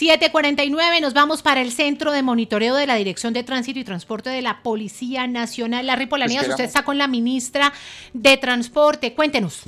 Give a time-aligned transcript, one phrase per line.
[0.00, 4.30] 749, nos vamos para el centro de monitoreo de la Dirección de Tránsito y Transporte
[4.30, 5.86] de la Policía Nacional.
[5.86, 7.70] Larry Polanías, usted está con la ministra
[8.14, 9.12] de Transporte.
[9.12, 9.64] Cuéntenos.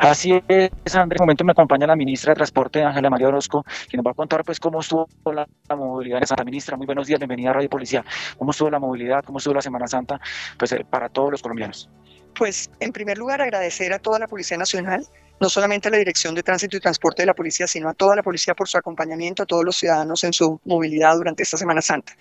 [0.00, 1.20] Así es, Andrés.
[1.20, 4.14] En momento me acompaña la ministra de Transporte, Ángela María Orozco, quien nos va a
[4.14, 5.46] contar pues cómo estuvo la,
[5.76, 6.76] movilidad en Santa Ministra.
[6.76, 8.04] Muy buenos días, bienvenida a Radio Policía.
[8.36, 9.22] ¿Cómo estuvo la movilidad?
[9.24, 10.20] ¿Cómo estuvo la Semana Santa?
[10.58, 11.88] Pues eh, para todos los colombianos.
[12.34, 15.06] Pues en primer lugar agradecer a toda la Policía Nacional
[15.42, 18.14] no solamente a la Dirección de Tránsito y Transporte de la Policía, sino a toda
[18.14, 21.82] la policía por su acompañamiento, a todos los ciudadanos en su movilidad durante esta Semana
[21.82, 22.16] Santa.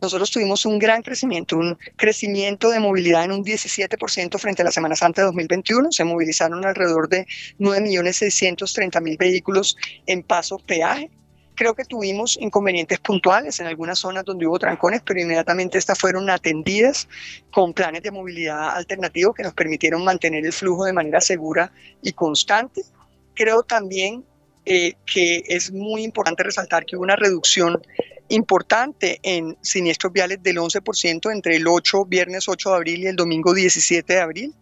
[0.00, 4.72] Nosotros tuvimos un gran crecimiento, un crecimiento de movilidad en un 17% frente a la
[4.72, 5.92] Semana Santa de 2021.
[5.92, 7.26] Se movilizaron alrededor de
[7.58, 11.10] 9.630.000 vehículos en paso peaje
[11.54, 16.30] Creo que tuvimos inconvenientes puntuales en algunas zonas donde hubo trancones, pero inmediatamente estas fueron
[16.30, 17.08] atendidas
[17.50, 22.12] con planes de movilidad alternativos que nos permitieron mantener el flujo de manera segura y
[22.12, 22.82] constante.
[23.34, 24.24] Creo también
[24.64, 27.82] eh, que es muy importante resaltar que hubo una reducción
[28.28, 33.16] importante en siniestros viales del 11% entre el 8, viernes 8 de abril y el
[33.16, 34.54] domingo 17 de abril.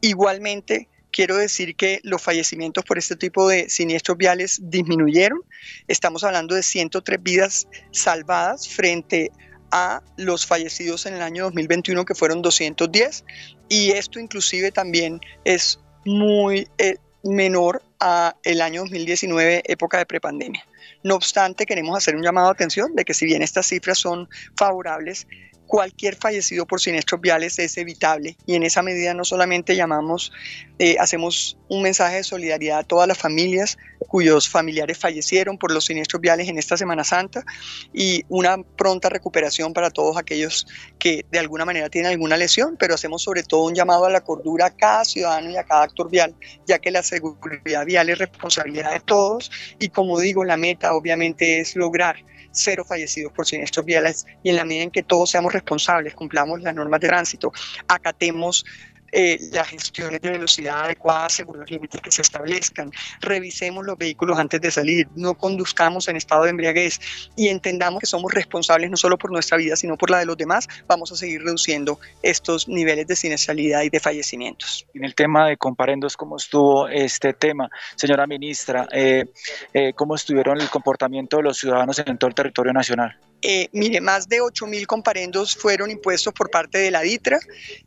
[0.00, 5.40] Igualmente, quiero decir que los fallecimientos por este tipo de siniestros viales disminuyeron.
[5.88, 9.32] Estamos hablando de 103 vidas salvadas frente
[9.70, 13.24] a los fallecidos en el año 2021 que fueron 210
[13.70, 20.66] y esto inclusive también es muy eh, menor a el año 2019 época de prepandemia.
[21.02, 24.28] No obstante, queremos hacer un llamado de atención de que si bien estas cifras son
[24.56, 25.26] favorables,
[25.66, 28.36] cualquier fallecido por siniestros viales es evitable.
[28.46, 30.32] Y en esa medida no solamente llamamos,
[30.78, 35.86] eh, hacemos un mensaje de solidaridad a todas las familias cuyos familiares fallecieron por los
[35.86, 37.44] siniestros viales en esta Semana Santa
[37.92, 40.66] y una pronta recuperación para todos aquellos
[40.98, 44.22] que de alguna manera tienen alguna lesión, pero hacemos sobre todo un llamado a la
[44.22, 46.34] cordura a cada ciudadano y a cada actor vial,
[46.66, 49.50] ya que la seguridad vial es responsabilidad de todos.
[49.78, 50.56] Y como digo, la
[50.90, 52.16] obviamente es lograr
[52.50, 56.62] cero fallecidos por siniestros viales y en la medida en que todos seamos responsables, cumplamos
[56.62, 57.52] las normas de tránsito,
[57.86, 58.64] acatemos
[59.12, 64.38] eh, las gestiones de velocidad adecuadas según los límites que se establezcan, revisemos los vehículos
[64.38, 67.00] antes de salir, no conduzcamos en estado de embriaguez
[67.36, 70.36] y entendamos que somos responsables no solo por nuestra vida, sino por la de los
[70.36, 74.86] demás, vamos a seguir reduciendo estos niveles de siniestralidad y de fallecimientos.
[74.94, 77.68] En el tema de comparendos, ¿cómo estuvo este tema?
[77.94, 79.24] Señora ministra, eh,
[79.72, 83.18] eh, ¿cómo estuvieron el comportamiento de los ciudadanos en todo el territorio nacional?
[83.48, 87.38] Eh, mire, más de 8.000 comparendos fueron impuestos por parte de la DITRA.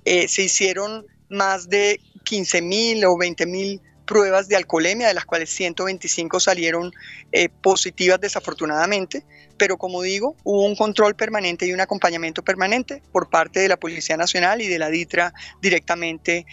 [0.05, 6.39] Eh, se hicieron más de 15.000 o 20.000 pruebas de alcoholemia, de las cuales 125
[6.39, 6.93] salieron
[7.33, 9.25] eh, positivas desafortunadamente,
[9.57, 13.75] pero como digo, hubo un control permanente y un acompañamiento permanente por parte de la
[13.75, 16.45] Policía Nacional y de la DITRA directamente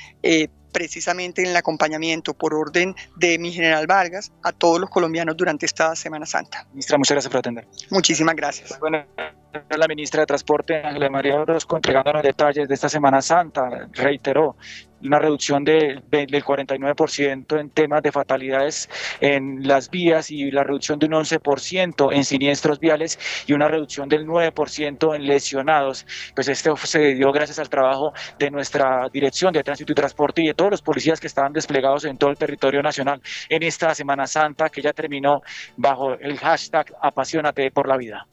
[0.76, 5.64] precisamente en el acompañamiento por orden de mi general Vargas a todos los colombianos durante
[5.64, 6.66] esta Semana Santa.
[6.72, 7.66] Ministra, muchas gracias por atender.
[7.88, 8.78] Muchísimas gracias.
[8.78, 9.02] Bueno,
[9.76, 14.56] la ministra de Transporte, Ángela María Orozco, entregándonos detalles de esta Semana Santa, reiteró
[15.02, 18.88] una reducción del 49% en temas de fatalidades
[19.20, 24.08] en las vías y la reducción de un 11% en siniestros viales y una reducción
[24.08, 26.06] del 9% en lesionados.
[26.34, 30.48] Pues esto se dio gracias al trabajo de nuestra Dirección de Tránsito y Transporte y
[30.48, 34.26] de todos los policías que estaban desplegados en todo el territorio nacional en esta Semana
[34.26, 35.42] Santa que ya terminó
[35.76, 38.26] bajo el hashtag Apasionate por la vida.